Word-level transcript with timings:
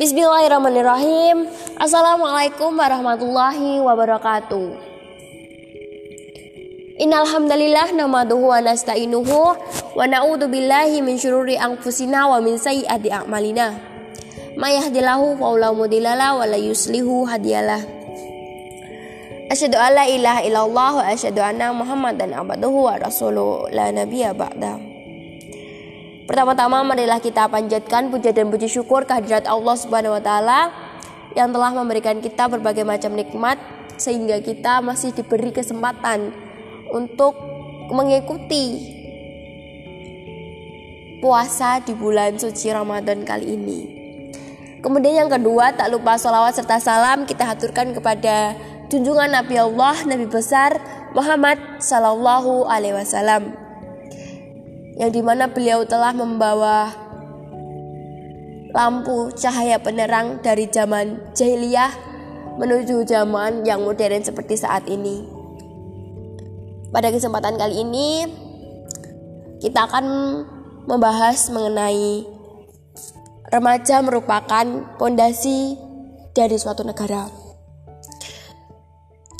Bismillahirrahmanirrahim. 0.00 1.44
Assalamualaikum 1.76 2.72
warahmatullahi 2.72 3.84
wabarakatuh. 3.84 4.72
Innal 7.04 7.28
hamdalillah 7.28 7.92
nahmaduhu 7.92 8.48
wa 8.48 8.64
nasta'inuhu 8.64 9.40
wa 9.92 10.00
na'udzu 10.08 10.48
billahi 10.48 11.04
min 11.04 11.20
syururi 11.20 11.60
anfusina 11.60 12.32
wa 12.32 12.40
min 12.40 12.56
sayyiati 12.56 13.12
a'malina. 13.12 13.76
May 14.56 14.80
yahdihillahu 14.80 15.36
fala 15.36 15.68
mudhillalah 15.76 16.32
wa 16.32 16.48
la 16.48 16.56
yuslihu 16.56 17.28
hadiyalah. 17.28 17.84
Asyhadu 19.52 19.76
an 19.76 20.00
la 20.00 20.08
ilaha 20.08 20.40
illallah 20.48 20.90
wa 20.96 21.04
asyhadu 21.12 21.44
anna 21.44 21.76
Muhammadan 21.76 22.32
abduhu 22.32 22.88
wa 22.88 22.96
rasuluhu 22.96 23.68
la 23.68 23.92
nabiyya 23.92 24.32
ba'da. 24.32 24.80
Pertama-tama 26.30 26.86
marilah 26.86 27.18
kita 27.18 27.50
panjatkan 27.50 28.06
puja 28.06 28.30
dan 28.30 28.54
puji 28.54 28.70
syukur 28.70 29.02
kehadirat 29.02 29.50
Allah 29.50 29.74
Subhanahu 29.74 30.14
wa 30.14 30.22
taala 30.22 30.70
yang 31.34 31.50
telah 31.50 31.74
memberikan 31.74 32.22
kita 32.22 32.46
berbagai 32.46 32.86
macam 32.86 33.18
nikmat 33.18 33.58
sehingga 33.98 34.38
kita 34.38 34.78
masih 34.78 35.10
diberi 35.10 35.50
kesempatan 35.50 36.30
untuk 36.94 37.34
mengikuti 37.90 38.94
puasa 41.18 41.82
di 41.82 41.98
bulan 41.98 42.38
suci 42.38 42.70
Ramadan 42.70 43.26
kali 43.26 43.58
ini. 43.58 43.80
Kemudian 44.86 45.26
yang 45.26 45.30
kedua, 45.34 45.74
tak 45.74 45.90
lupa 45.90 46.14
salawat 46.14 46.54
serta 46.54 46.78
salam 46.78 47.26
kita 47.26 47.42
haturkan 47.42 47.90
kepada 47.90 48.54
junjungan 48.86 49.34
Nabi 49.34 49.58
Allah, 49.58 49.98
Nabi 50.06 50.30
besar 50.30 50.78
Muhammad 51.10 51.58
Sallallahu 51.82 52.70
Alaihi 52.70 52.94
Wasallam 52.94 53.69
yang 55.00 55.08
di 55.08 55.24
mana 55.24 55.48
beliau 55.48 55.88
telah 55.88 56.12
membawa 56.12 56.92
lampu 58.76 59.32
cahaya 59.32 59.80
penerang 59.80 60.44
dari 60.44 60.68
zaman 60.68 61.32
jahiliyah 61.32 61.88
menuju 62.60 63.08
zaman 63.08 63.64
yang 63.64 63.80
modern 63.80 64.20
seperti 64.20 64.60
saat 64.60 64.84
ini. 64.92 65.24
Pada 66.92 67.08
kesempatan 67.08 67.56
kali 67.56 67.80
ini 67.80 68.28
kita 69.64 69.88
akan 69.88 70.04
membahas 70.84 71.48
mengenai 71.48 72.28
remaja 73.48 74.04
merupakan 74.04 74.66
pondasi 75.00 75.80
dari 76.36 76.60
suatu 76.60 76.84
negara. 76.84 77.24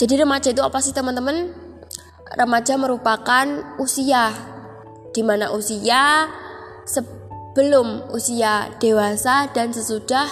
Jadi 0.00 0.16
remaja 0.16 0.48
itu 0.48 0.64
apa 0.64 0.80
sih 0.80 0.96
teman-teman? 0.96 1.52
Remaja 2.32 2.80
merupakan 2.80 3.76
usia 3.76 4.49
di 5.10 5.22
mana 5.26 5.50
usia 5.50 6.30
sebelum 6.86 8.10
usia 8.14 8.70
dewasa 8.78 9.50
dan 9.50 9.74
sesudah 9.74 10.26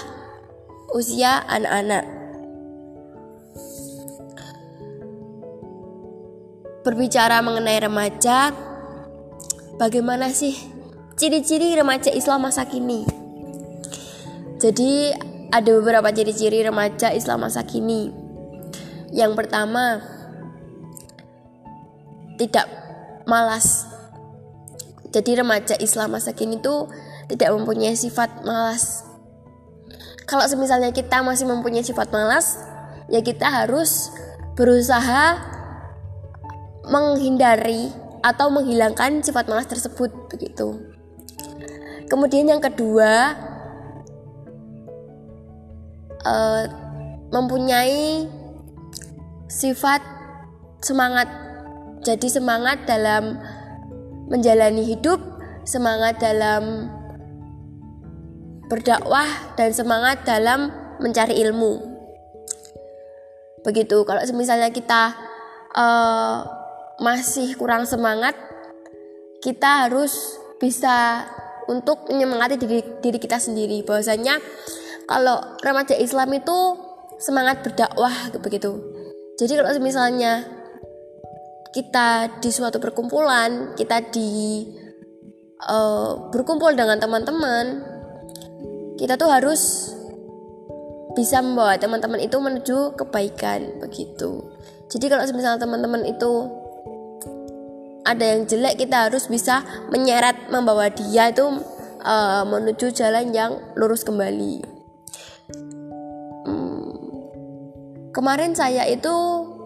usia 0.95 1.43
anak-anak. 1.47 2.05
Berbicara 6.87 7.45
mengenai 7.45 7.85
remaja, 7.85 8.55
bagaimana 9.77 10.33
sih 10.33 10.57
ciri-ciri 11.21 11.77
remaja 11.77 12.09
Islam 12.09 12.49
masa 12.49 12.65
kini? 12.65 13.05
Jadi 14.59 15.13
ada 15.53 15.71
beberapa 15.79 16.09
ciri-ciri 16.11 16.65
remaja 16.65 17.13
Islam 17.13 17.45
masa 17.45 17.63
kini. 17.69 18.09
Yang 19.13 19.33
pertama, 19.37 20.01
tidak 22.41 22.67
malas 23.29 23.85
jadi 25.09 25.41
remaja 25.41 25.75
Islam 25.81 26.17
masa 26.17 26.37
kini 26.37 26.61
tuh 26.61 26.93
tidak 27.33 27.53
mempunyai 27.57 27.97
sifat 27.97 28.45
malas. 28.45 29.05
Kalau 30.29 30.45
semisalnya 30.45 30.93
kita 30.93 31.25
masih 31.25 31.49
mempunyai 31.49 31.81
sifat 31.81 32.13
malas, 32.13 32.61
ya 33.09 33.25
kita 33.25 33.49
harus 33.49 34.13
berusaha 34.53 35.41
menghindari 36.85 37.89
atau 38.21 38.53
menghilangkan 38.53 39.25
sifat 39.25 39.49
malas 39.49 39.65
tersebut 39.65 40.13
begitu. 40.29 40.77
Kemudian 42.09 42.49
yang 42.49 42.61
kedua, 42.61 43.37
uh, 46.25 46.65
mempunyai 47.33 48.29
sifat 49.49 50.05
semangat. 50.85 51.29
Jadi 52.05 52.29
semangat 52.29 52.85
dalam 52.85 53.37
menjalani 54.29 54.85
hidup, 54.85 55.19
semangat 55.65 56.21
dalam 56.21 56.93
berdakwah 58.69 59.57
dan 59.57 59.73
semangat 59.73 60.23
dalam 60.29 60.69
mencari 61.01 61.41
ilmu. 61.41 61.81
Begitu. 63.65 64.05
Kalau 64.05 64.21
misalnya 64.37 64.69
kita 64.69 65.17
uh, 65.75 66.45
masih 67.01 67.57
kurang 67.57 67.89
semangat, 67.89 68.37
kita 69.41 69.89
harus 69.89 70.37
bisa 70.61 71.25
untuk 71.69 72.09
menyemangati 72.09 72.61
diri, 72.61 72.81
diri 73.01 73.19
kita 73.21 73.41
sendiri. 73.41 73.85
Bahwasanya 73.85 74.41
kalau 75.09 75.41
remaja 75.65 75.97
Islam 75.97 76.37
itu 76.37 76.57
semangat 77.19 77.65
berdakwah 77.65 78.13
begitu. 78.45 78.79
Jadi 79.39 79.57
kalau 79.57 79.71
misalnya 79.81 80.58
kita 81.73 82.41
di 82.41 82.51
suatu 82.51 82.81
perkumpulan 82.81 83.77
kita 83.77 84.01
di 84.09 84.65
uh, 85.69 86.31
berkumpul 86.33 86.73
dengan 86.73 86.97
teman-teman 86.97 87.85
kita 88.99 89.15
tuh 89.15 89.31
harus 89.31 89.95
bisa 91.15 91.43
membawa 91.43 91.75
teman-teman 91.75 92.23
itu 92.23 92.39
menuju 92.39 92.95
kebaikan 92.95 93.83
begitu. 93.83 94.47
Jadi 94.87 95.07
kalau 95.11 95.27
misalnya 95.35 95.59
teman-teman 95.59 96.07
itu 96.07 96.47
ada 98.07 98.25
yang 98.25 98.47
jelek 98.47 98.79
kita 98.79 99.11
harus 99.11 99.27
bisa 99.27 99.67
menyeret 99.91 100.49
membawa 100.49 100.89
dia 100.89 101.35
itu 101.35 101.45
uh, 102.07 102.43
menuju 102.47 102.95
jalan 102.95 103.35
yang 103.35 103.59
lurus 103.75 104.07
kembali. 104.07 104.63
Hmm, 106.47 106.95
kemarin 108.15 108.55
saya 108.55 108.87
itu 108.87 109.13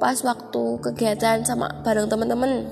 pas 0.02 0.18
waktu 0.26 0.82
kegiatan 0.82 1.46
sama 1.46 1.70
bareng 1.86 2.10
teman-teman 2.10 2.66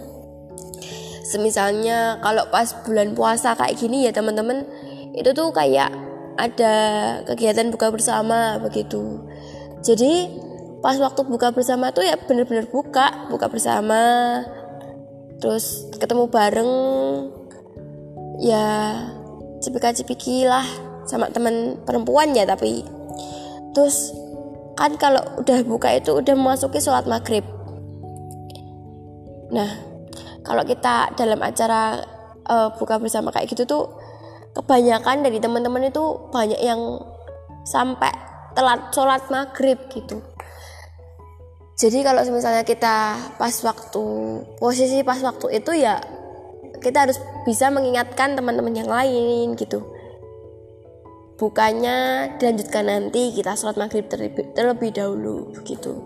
semisalnya 1.22 2.18
kalau 2.18 2.50
pas 2.50 2.74
bulan 2.82 3.14
puasa 3.14 3.54
kayak 3.54 3.78
gini 3.78 4.02
ya 4.02 4.10
teman-teman 4.10 4.66
itu 5.14 5.30
tuh 5.30 5.54
kayak 5.54 5.94
ada 6.34 6.74
kegiatan 7.28 7.70
buka 7.70 7.92
bersama 7.94 8.58
begitu. 8.58 9.22
Jadi 9.86 10.26
pas 10.80 10.96
waktu 10.96 11.22
buka 11.28 11.52
bersama 11.52 11.92
tuh 11.92 12.02
ya 12.02 12.16
bener-bener 12.16 12.66
buka 12.66 13.28
buka 13.28 13.46
bersama 13.46 14.00
terus 15.38 15.86
ketemu 16.02 16.26
bareng. 16.26 16.72
Ya 18.40 18.96
cipika-cipiki 19.60 20.48
lah 20.48 20.64
sama 21.04 21.28
teman 21.28 21.78
perempuan 21.84 22.32
ya 22.32 22.48
tapi. 22.48 22.82
Terus 23.76 24.16
kan 24.80 24.96
kalau 24.96 25.20
udah 25.36 25.60
buka 25.68 25.92
itu 25.92 26.16
udah 26.16 26.32
memasuki 26.32 26.80
sholat 26.80 27.04
maghrib. 27.04 27.44
Nah 29.52 29.68
kalau 30.40 30.64
kita 30.64 31.12
dalam 31.20 31.36
acara 31.44 32.00
uh, 32.48 32.72
buka 32.80 32.96
bersama 32.96 33.28
kayak 33.28 33.52
gitu 33.52 33.68
tuh 33.68 33.92
kebanyakan 34.56 35.20
dari 35.20 35.36
teman-teman 35.36 35.92
itu 35.92 36.32
banyak 36.32 36.56
yang 36.64 36.80
sampai 37.68 38.08
telat 38.56 38.88
sholat 38.96 39.20
maghrib 39.28 39.76
gitu. 39.92 40.24
Jadi 41.76 42.00
kalau 42.00 42.24
misalnya 42.32 42.64
kita 42.64 43.20
pas 43.36 43.52
waktu 43.60 44.04
posisi 44.56 45.04
pas 45.04 45.20
waktu 45.20 45.60
itu 45.60 45.76
ya 45.76 46.00
kita 46.80 47.04
harus 47.04 47.20
bisa 47.44 47.68
mengingatkan 47.68 48.32
teman-teman 48.32 48.72
yang 48.72 48.88
lain 48.88 49.52
gitu 49.60 49.99
Bukannya 51.40 51.96
dilanjutkan 52.36 52.84
nanti 52.84 53.32
kita 53.32 53.56
sholat 53.56 53.80
maghrib 53.80 54.04
terlebih, 54.12 54.52
terlebih 54.52 54.92
dahulu 54.92 55.56
begitu. 55.56 56.04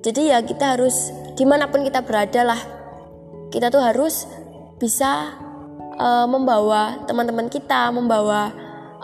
Jadi 0.00 0.32
ya 0.32 0.40
kita 0.40 0.72
harus 0.72 1.12
di 1.36 1.44
mana 1.44 1.68
pun 1.68 1.84
kita 1.84 2.00
berada 2.00 2.42
lah 2.48 2.60
kita 3.54 3.70
tuh 3.70 3.82
harus 3.82 4.26
bisa 4.82 5.30
uh, 5.94 6.26
membawa 6.26 7.06
teman-teman 7.06 7.46
kita 7.46 7.94
membawa 7.94 8.50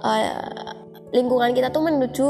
uh, 0.02 0.74
lingkungan 1.14 1.54
kita 1.54 1.70
tuh 1.70 1.86
menuju 1.86 2.28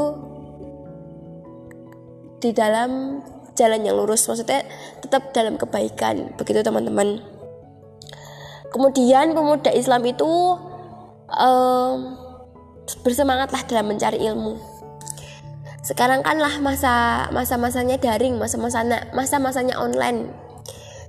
di 2.41 2.49
dalam 2.53 3.21
jalan 3.57 3.81
yang 3.85 3.97
lurus 3.97 4.25
maksudnya 4.29 4.65
tetap 5.01 5.33
dalam 5.33 5.57
kebaikan 5.57 6.33
begitu 6.37 6.61
teman-teman. 6.61 7.21
Kemudian 8.71 9.35
pemuda 9.35 9.73
Islam 9.75 10.05
itu 10.07 10.55
um, 11.27 11.97
bersemangatlah 13.01 13.61
dalam 13.65 13.91
mencari 13.91 14.21
ilmu. 14.21 14.59
Sekarang 15.81 16.21
kan 16.21 16.37
lah 16.37 16.61
masa 16.61 17.25
masa 17.33 17.57
masanya 17.57 17.97
daring 17.97 18.37
masa 18.37 18.61
masanya 18.61 19.09
masa 19.17 19.41
masanya 19.41 19.81
online. 19.81 20.29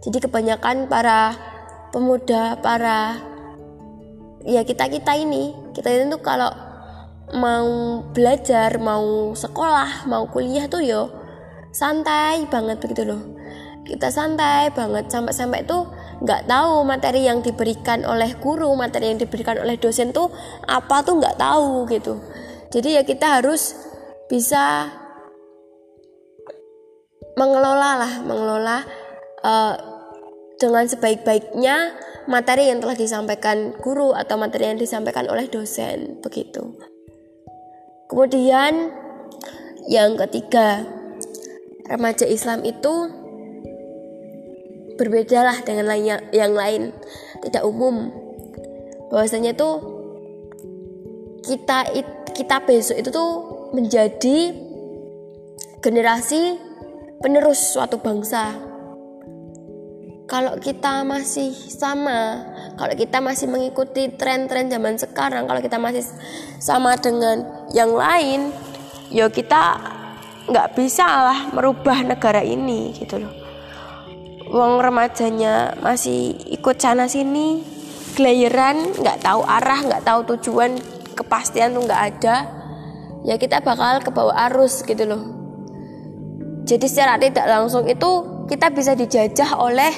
Jadi 0.01 0.25
kebanyakan 0.25 0.89
para 0.89 1.37
pemuda 1.93 2.57
para 2.65 3.21
ya 4.43 4.65
kita 4.65 4.89
kita 4.89 5.13
ini 5.13 5.53
kita 5.77 5.93
itu 5.93 6.19
kalau 6.25 6.49
mau 7.37 8.01
belajar 8.17 8.81
mau 8.81 9.37
sekolah 9.37 10.09
mau 10.09 10.27
kuliah 10.33 10.67
tuh 10.67 10.81
yo 10.81 11.13
santai 11.69 12.49
banget 12.49 12.81
begitu 12.81 13.05
loh. 13.05 13.21
Kita 13.85 14.09
santai 14.09 14.73
banget 14.73 15.13
sampai-sampai 15.13 15.69
tuh 15.69 15.92
nggak 16.23 16.47
tahu 16.47 16.87
materi 16.87 17.27
yang 17.27 17.43
diberikan 17.43 18.07
oleh 18.07 18.39
guru 18.39 18.71
materi 18.79 19.11
yang 19.11 19.19
diberikan 19.19 19.59
oleh 19.59 19.75
dosen 19.75 20.15
tuh 20.15 20.31
apa 20.71 21.03
tuh 21.03 21.19
nggak 21.19 21.37
tahu 21.39 21.87
gitu. 21.91 22.23
Jadi 22.71 22.97
ya 22.97 23.03
kita 23.03 23.43
harus 23.43 23.75
bisa 24.31 24.89
mengelola 27.35 27.91
lah 28.07 28.13
mengelola 28.23 28.79
uh, 29.43 29.75
dengan 30.57 30.87
sebaik-baiknya 30.87 31.77
materi 32.31 32.71
yang 32.71 32.79
telah 32.79 32.95
disampaikan 32.95 33.75
guru 33.83 34.15
atau 34.15 34.39
materi 34.39 34.71
yang 34.71 34.79
disampaikan 34.79 35.27
oleh 35.27 35.51
dosen 35.51 36.23
begitu. 36.23 36.79
Kemudian 38.07 38.95
yang 39.91 40.15
ketiga 40.15 40.87
remaja 41.91 42.29
Islam 42.29 42.63
itu 42.63 43.22
berbedalah 45.02 45.66
dengan 45.66 45.90
lainnya, 45.90 46.22
yang 46.31 46.54
lain 46.54 46.94
tidak 47.43 47.66
umum 47.66 48.14
bahwasanya 49.10 49.50
tuh 49.58 49.82
kita 51.43 51.90
kita 52.31 52.62
besok 52.62 53.02
itu 53.02 53.10
tuh 53.10 53.31
menjadi 53.75 54.54
generasi 55.82 56.54
penerus 57.19 57.75
suatu 57.75 57.99
bangsa. 57.99 58.54
Kalau 60.31 60.56
kita 60.62 61.04
masih 61.04 61.52
sama, 61.52 62.40
kalau 62.78 62.94
kita 62.96 63.20
masih 63.20 63.50
mengikuti 63.50 64.08
tren-tren 64.16 64.70
zaman 64.70 64.96
sekarang, 64.96 65.44
kalau 65.44 65.60
kita 65.60 65.76
masih 65.76 66.06
sama 66.56 66.96
dengan 66.96 67.69
yang 67.75 67.93
lain, 67.93 68.49
ya 69.12 69.28
kita 69.28 69.76
nggak 70.49 70.72
bisa 70.72 71.04
lah 71.04 71.38
merubah 71.52 72.00
negara 72.06 72.40
ini 72.40 72.96
gitu 72.96 73.20
loh. 73.20 73.42
Wong 74.52 74.84
remajanya 74.84 75.81
masih 75.81 76.37
ikut 76.52 76.76
sana 76.76 77.08
sini, 77.08 77.64
gelayeran, 78.12 78.93
nggak 79.00 79.25
tahu 79.25 79.40
arah, 79.49 79.81
nggak 79.81 80.04
tahu 80.04 80.20
tujuan, 80.37 80.76
kepastian 81.16 81.72
tuh 81.72 81.88
nggak 81.88 82.02
ada. 82.12 82.37
Ya 83.25 83.40
kita 83.40 83.64
bakal 83.64 84.04
ke 84.04 84.12
bawah 84.12 84.37
arus 84.50 84.84
gitu 84.84 85.08
loh 85.08 85.43
jadi 86.62 86.87
secara 86.87 87.19
tidak 87.19 87.46
langsung 87.50 87.84
itu 87.90 88.10
kita 88.46 88.70
bisa 88.70 88.94
dijajah 88.94 89.58
oleh 89.58 89.93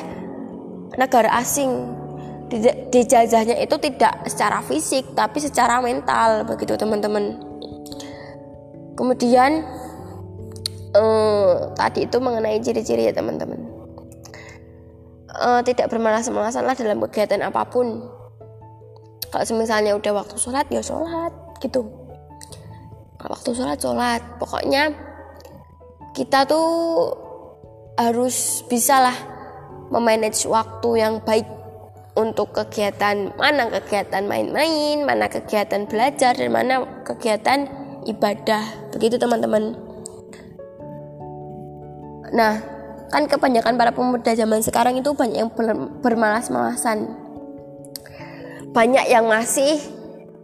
negara 0.96 1.28
asing. 1.40 1.92
Dijajahnya 2.92 3.58
itu 3.60 3.76
tidak 3.80 4.24
secara 4.30 4.62
fisik 4.64 5.12
tapi 5.12 5.42
secara 5.42 5.80
mental 5.84 6.48
begitu 6.48 6.78
teman-teman. 6.78 7.36
Kemudian 8.94 9.66
eh, 10.94 11.54
tadi 11.76 12.06
itu 12.06 12.16
mengenai 12.22 12.62
ciri-ciri 12.62 13.10
ya 13.10 13.12
teman-teman. 13.12 13.63
Eh, 15.34 15.60
tidak 15.66 15.90
bermalas-malasan 15.90 16.62
lah 16.62 16.78
dalam 16.78 17.02
kegiatan 17.10 17.42
apa 17.42 17.66
pun. 17.66 18.06
Kalau 19.34 19.58
misalnya 19.58 19.98
udah 19.98 20.22
waktu 20.22 20.38
sholat 20.38 20.70
ya 20.70 20.78
sholat 20.78 21.34
gitu. 21.58 21.90
Waktu 23.18 23.50
sholat 23.50 23.78
sholat. 23.82 24.22
Pokoknya 24.38 24.94
kita 26.14 26.46
tuh 26.46 27.10
harus 27.98 28.62
bisalah 28.70 29.14
memanage 29.90 30.46
waktu 30.46 31.02
yang 31.02 31.18
baik 31.26 31.50
untuk 32.14 32.54
kegiatan 32.54 33.34
mana 33.34 33.66
kegiatan 33.74 34.22
main-main, 34.30 35.02
mana 35.02 35.26
kegiatan 35.26 35.90
belajar 35.90 36.38
dan 36.38 36.54
mana 36.54 36.86
kegiatan 37.02 37.66
ibadah. 38.06 38.62
Begitu 38.94 39.18
teman-teman. 39.18 39.74
Nah, 42.30 42.73
kan 43.14 43.30
kebanyakan 43.30 43.78
para 43.78 43.94
pemuda 43.94 44.34
zaman 44.34 44.58
sekarang 44.58 44.98
itu 44.98 45.14
banyak 45.14 45.38
yang 45.38 45.50
bermalas-malasan. 46.02 47.14
Banyak 48.74 49.06
yang 49.06 49.30
masih 49.30 49.78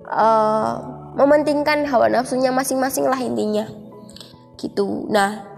uh, 0.06 0.78
mementingkan 1.18 1.82
hawa 1.90 2.06
nafsunya 2.06 2.54
masing-masing 2.54 3.10
lah 3.10 3.18
intinya. 3.18 3.66
Gitu. 4.54 5.10
Nah, 5.10 5.50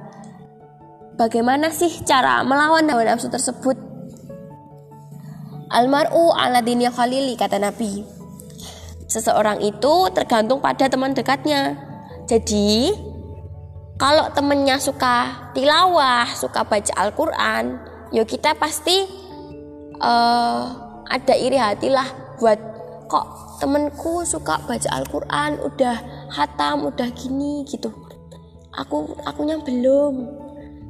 Bagaimana 1.12 1.68
sih 1.68 2.02
cara 2.08 2.40
melawan 2.40 2.88
hawa 2.88 3.04
nafsu 3.04 3.28
tersebut? 3.28 3.76
Almaru 5.68 6.32
ala 6.32 6.64
dinya 6.64 6.88
khalili 6.88 7.36
kata 7.36 7.60
Nabi. 7.60 8.02
Seseorang 9.06 9.60
itu 9.60 10.08
tergantung 10.16 10.64
pada 10.64 10.88
teman 10.88 11.12
dekatnya. 11.12 11.76
Jadi, 12.24 12.96
kalau 14.02 14.26
temennya 14.34 14.82
suka 14.82 15.30
tilawah, 15.54 16.26
suka 16.34 16.66
baca 16.66 16.90
Al-Quran, 16.98 17.78
ya 18.10 18.26
kita 18.26 18.58
pasti 18.58 19.06
uh, 20.02 20.62
ada 21.06 21.34
iri 21.38 21.54
hati 21.54 21.86
lah 21.86 22.10
buat 22.42 22.58
kok 23.06 23.62
temenku 23.62 24.26
suka 24.26 24.58
baca 24.66 24.90
Al-Quran, 24.90 25.62
udah 25.62 25.96
hatam, 26.34 26.90
udah 26.90 27.14
gini 27.14 27.62
gitu. 27.70 27.94
Aku 28.74 29.14
akunya 29.22 29.62
belum 29.62 30.42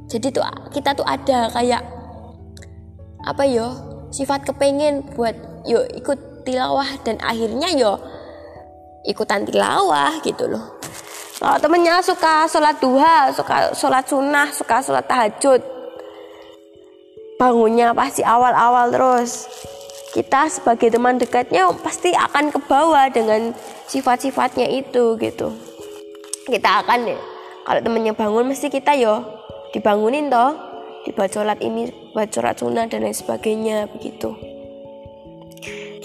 jadi 0.09 0.33
tuh 0.33 0.43
kita 0.73 0.97
tuh 0.97 1.05
ada 1.07 1.53
kayak 1.53 1.83
apa 3.23 3.43
yo 3.47 3.67
sifat 4.11 4.43
kepengen 4.45 5.15
buat 5.15 5.35
yo 5.63 5.85
ikut 5.95 6.43
tilawah 6.43 6.87
dan 7.07 7.17
akhirnya 7.23 7.71
yo 7.73 7.97
ikutan 9.07 9.47
tilawah 9.47 10.19
gitu 10.23 10.47
loh 10.51 10.72
kalau 11.43 11.59
temennya 11.59 11.99
suka 11.99 12.47
sholat 12.47 12.79
duha 12.79 13.27
suka 13.35 13.75
sholat 13.75 14.07
sunnah 14.07 14.47
suka 14.55 14.79
sholat 14.79 15.03
tahajud. 15.03 15.59
Bangunnya 17.35 17.91
pasti 17.91 18.23
awal-awal 18.23 18.87
terus. 18.95 19.51
Kita 20.15 20.47
sebagai 20.47 20.87
teman 20.87 21.19
dekatnya 21.19 21.67
pasti 21.83 22.15
akan 22.15 22.47
ke 22.47 22.63
bawah 22.63 23.11
dengan 23.11 23.51
sifat-sifatnya 23.91 24.71
itu 24.71 25.19
gitu. 25.19 25.51
Kita 26.47 26.79
akan 26.79 27.11
ya 27.11 27.19
kalau 27.67 27.83
temennya 27.83 28.15
bangun 28.15 28.47
mesti 28.47 28.71
kita 28.71 28.95
yo 28.95 29.27
dibangunin 29.75 30.31
toh 30.31 30.55
dibaca 31.03 31.43
sholat 31.43 31.59
ini 31.59 31.91
baca 32.15 32.31
sholat 32.31 32.55
sunnah 32.55 32.87
dan 32.87 33.03
lain 33.03 33.11
sebagainya 33.11 33.91
begitu. 33.91 34.31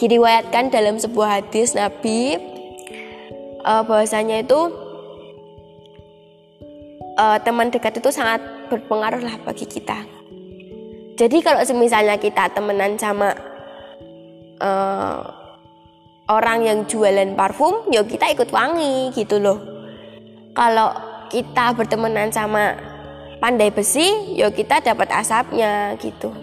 Diriwayatkan 0.03 0.75
dalam 0.75 0.99
sebuah 0.99 1.39
hadis 1.39 1.79
Nabi 1.79 2.43
uh, 3.63 3.87
bahwasanya 3.87 4.43
itu 4.43 4.88
uh, 7.19 7.39
teman 7.43 7.75
dekat 7.75 7.99
itu 7.99 8.15
sangat 8.15 8.41
berpengaruh 8.71 9.21
lah 9.21 9.37
bagi 9.43 9.67
kita 9.67 10.07
jadi 11.19 11.39
kalau 11.43 11.61
misalnya 11.75 12.15
kita 12.17 12.47
temenan 12.55 12.95
sama 12.95 13.35
uh, 14.63 15.21
orang 16.31 16.63
yang 16.63 16.79
jualan 16.87 17.35
parfum 17.35 17.91
ya 17.91 18.07
kita 18.07 18.31
ikut 18.31 18.55
wangi 18.55 19.11
gitu 19.13 19.43
loh 19.43 19.59
kalau 20.55 20.91
kita 21.29 21.77
bertemanan 21.77 22.33
sama 22.33 22.75
pandai 23.39 23.71
besi, 23.71 24.35
yo 24.35 24.51
kita 24.51 24.83
dapat 24.83 25.09
asapnya 25.15 25.95
gitu. 26.03 26.35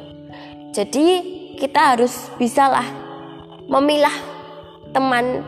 Jadi 0.72 1.36
kita 1.60 1.96
harus 1.96 2.32
bisalah 2.40 2.86
memilah 3.68 4.14
teman, 4.96 5.44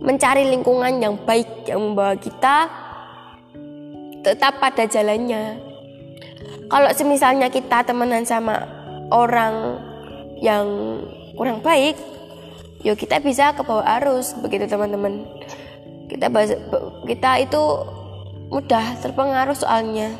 mencari 0.00 0.48
lingkungan 0.48 1.00
yang 1.00 1.14
baik 1.20 1.68
yang 1.68 1.80
membawa 1.80 2.16
kita 2.16 2.68
tetap 4.22 4.62
pada 4.62 4.86
jalannya. 4.86 5.58
Kalau 6.70 6.88
semisalnya 6.94 7.52
kita 7.52 7.84
temenan 7.84 8.24
sama 8.24 8.64
orang 9.12 9.82
yang 10.40 10.66
kurang 11.36 11.60
baik, 11.60 11.98
yo 12.80 12.96
kita 12.96 13.20
bisa 13.20 13.52
ke 13.52 13.60
bawah 13.60 13.84
arus 14.00 14.32
begitu 14.40 14.64
teman-teman. 14.64 15.26
Kita 16.08 16.32
kita 17.04 17.30
itu 17.44 17.62
mudah 18.52 19.00
terpengaruh 19.00 19.56
soalnya 19.56 20.12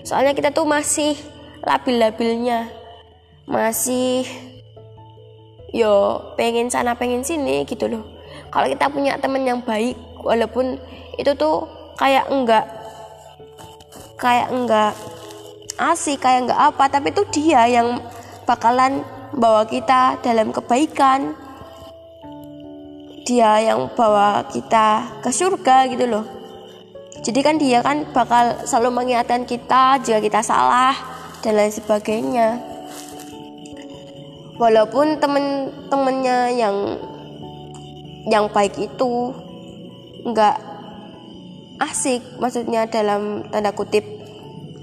soalnya 0.00 0.32
kita 0.32 0.48
tuh 0.48 0.64
masih 0.64 1.12
labil-labilnya 1.60 2.72
masih 3.44 4.24
yo 5.76 6.24
pengen 6.40 6.72
sana 6.72 6.96
pengen 6.96 7.20
sini 7.20 7.68
gitu 7.68 7.84
loh 7.84 8.06
kalau 8.48 8.64
kita 8.72 8.88
punya 8.88 9.20
temen 9.20 9.44
yang 9.44 9.60
baik 9.60 9.92
walaupun 10.24 10.80
itu 11.20 11.36
tuh 11.36 11.68
kayak 12.00 12.32
enggak 12.32 12.64
kayak 14.16 14.48
enggak 14.52 14.92
asik 15.76 16.24
kayak 16.24 16.48
enggak 16.48 16.60
apa 16.60 16.84
tapi 16.88 17.12
itu 17.12 17.22
dia 17.32 17.68
yang 17.68 18.00
bakalan 18.48 19.04
bawa 19.36 19.68
kita 19.68 20.16
dalam 20.24 20.52
kebaikan 20.52 21.36
dia 23.26 23.58
yang 23.60 23.90
bawa 23.92 24.46
kita 24.48 25.20
ke 25.20 25.28
surga 25.28 25.90
gitu 25.92 26.06
loh 26.08 26.36
jadi 27.26 27.40
kan 27.42 27.58
dia 27.58 27.82
kan 27.82 28.06
bakal 28.14 28.54
selalu 28.62 29.02
mengingatkan 29.02 29.42
kita 29.48 29.98
jika 29.98 30.22
kita 30.22 30.40
salah 30.46 30.94
dan 31.42 31.58
lain 31.58 31.74
sebagainya. 31.74 32.48
Walaupun 34.62 35.18
temen-temennya 35.20 36.54
yang 36.54 36.76
yang 38.30 38.46
baik 38.50 38.78
itu 38.78 39.34
nggak 40.26 40.56
asik 41.80 42.22
maksudnya 42.40 42.88
dalam 42.88 43.44
tanda 43.52 43.72
kutip 43.76 44.04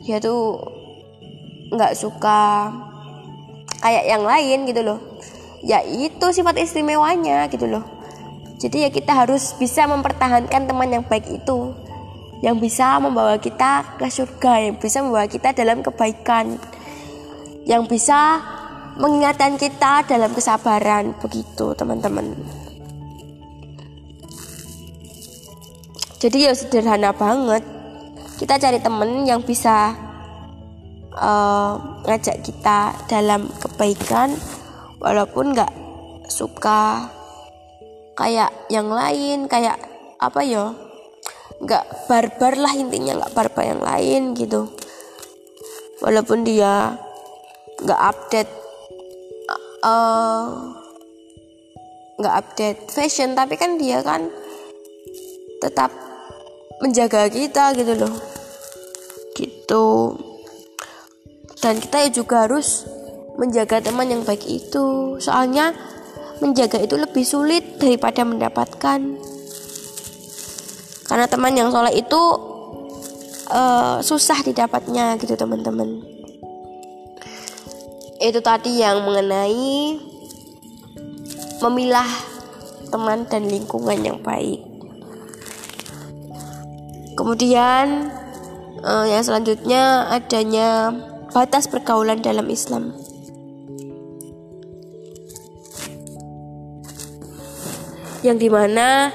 dia 0.04 0.20
tuh 0.20 0.60
nggak 1.74 1.96
suka 1.98 2.70
kayak 3.82 4.06
yang 4.08 4.24
lain 4.24 4.70
gitu 4.70 4.82
loh. 4.86 5.00
Ya 5.64 5.80
itu 5.84 6.26
sifat 6.36 6.60
istimewanya 6.60 7.48
gitu 7.48 7.66
loh. 7.68 7.84
Jadi 8.60 8.88
ya 8.88 8.90
kita 8.92 9.12
harus 9.12 9.56
bisa 9.60 9.88
mempertahankan 9.90 10.70
teman 10.70 10.92
yang 10.92 11.04
baik 11.04 11.28
itu 11.28 11.76
yang 12.44 12.60
bisa 12.60 13.00
membawa 13.00 13.40
kita 13.40 13.96
ke 13.96 14.08
surga 14.12 14.68
yang 14.68 14.76
bisa 14.76 15.00
membawa 15.00 15.32
kita 15.32 15.56
dalam 15.56 15.80
kebaikan 15.80 16.60
yang 17.64 17.88
bisa 17.88 18.44
mengingatkan 19.00 19.56
kita 19.56 20.04
dalam 20.04 20.36
kesabaran 20.36 21.16
begitu 21.24 21.72
teman-teman 21.72 22.36
jadi 26.24 26.48
ya 26.48 26.54
sederhana 26.56 27.12
banget. 27.12 27.68
Kita 28.40 28.56
cari 28.56 28.80
temen 28.80 29.28
yang 29.28 29.44
bisa 29.44 29.92
uh, 31.20 32.00
ngajak 32.08 32.40
kita 32.48 32.96
dalam 33.12 33.52
kebaikan 33.60 34.32
walaupun 35.04 35.52
nggak 35.52 35.68
suka. 36.32 37.12
Kayak 38.16 38.56
yang 38.72 38.88
lain 38.88 39.52
kayak 39.52 39.76
apa 40.24 40.40
ya? 40.48 40.72
Nggak 41.60 42.08
barbar 42.08 42.56
lah 42.56 42.72
intinya 42.72 43.20
nggak 43.20 43.36
barbar 43.36 43.64
yang 43.68 43.84
lain 43.84 44.32
gitu. 44.32 44.72
Walaupun 46.00 46.48
dia 46.48 46.96
nggak 47.84 48.00
update 48.00 48.52
eh, 49.84 50.48
nggak 52.16 52.36
uh, 52.36 52.40
update 52.40 52.80
fashion 52.88 53.36
tapi 53.36 53.60
kan 53.60 53.76
dia 53.76 54.00
kan 54.00 54.32
tetap 55.60 56.13
menjaga 56.84 57.32
kita 57.32 57.72
gitu 57.80 57.96
loh. 57.96 58.12
Gitu. 59.40 59.88
Dan 61.64 61.80
kita 61.80 62.12
juga 62.12 62.44
harus 62.44 62.84
menjaga 63.40 63.80
teman 63.80 64.12
yang 64.12 64.28
baik 64.28 64.44
itu. 64.44 65.16
Soalnya 65.24 65.72
menjaga 66.44 66.84
itu 66.84 67.00
lebih 67.00 67.24
sulit 67.24 67.80
daripada 67.80 68.28
mendapatkan. 68.28 69.00
Karena 71.08 71.26
teman 71.32 71.56
yang 71.56 71.72
soleh 71.72 71.96
itu 71.96 72.22
uh, 73.48 74.04
susah 74.04 74.44
didapatnya 74.44 75.16
gitu 75.24 75.40
teman-teman. 75.40 76.04
Itu 78.20 78.44
tadi 78.44 78.84
yang 78.84 79.08
mengenai 79.08 80.00
memilah 81.64 82.12
teman 82.92 83.24
dan 83.32 83.48
lingkungan 83.48 84.00
yang 84.04 84.20
baik 84.20 84.73
kemudian 87.14 88.12
uh, 88.84 89.06
yang 89.08 89.24
selanjutnya 89.24 90.12
adanya 90.12 90.92
batas 91.34 91.66
pergaulan 91.66 92.22
dalam 92.22 92.46
Islam. 92.52 92.94
Yang 98.24 98.38
di 98.48 98.50
mana 98.52 99.12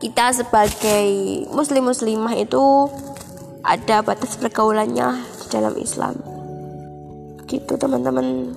kita 0.00 0.32
sebagai 0.32 1.08
muslim 1.52 1.90
muslimah 1.90 2.32
itu 2.38 2.88
ada 3.66 4.00
batas 4.00 4.38
pergaulannya 4.40 5.20
dalam 5.52 5.74
Islam. 5.76 6.16
Gitu 7.44 7.76
teman-teman. 7.76 8.56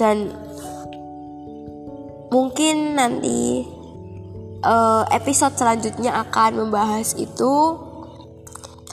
Dan 0.00 0.32
mungkin 2.32 2.96
nanti 2.96 3.68
uh, 4.62 5.04
episode 5.10 5.54
selanjutnya 5.58 6.14
akan 6.26 6.66
membahas 6.66 7.14
itu 7.18 7.78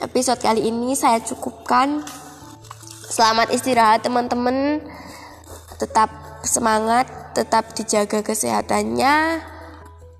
episode 0.04 0.38
kali 0.42 0.68
ini 0.70 0.94
saya 0.94 1.18
cukupkan 1.22 2.04
selamat 3.10 3.50
istirahat 3.54 4.06
teman-teman 4.06 4.84
tetap 5.80 6.10
semangat 6.44 7.08
tetap 7.34 7.72
dijaga 7.74 8.20
kesehatannya 8.20 9.46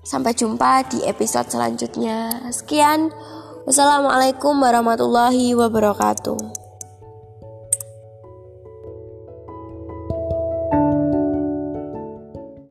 Sampai 0.01 0.33
jumpa 0.33 0.81
di 0.89 1.05
episode 1.05 1.53
selanjutnya. 1.53 2.49
Sekian. 2.49 3.13
Wassalamualaikum 3.69 4.57
warahmatullahi 4.57 5.53
wabarakatuh. 5.53 6.60